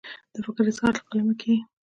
د 0.33 0.35
فکر 0.45 0.63
اظهار 0.69 0.93
له 0.97 1.03
قلمه 1.09 1.33
کیږي. 1.41 1.61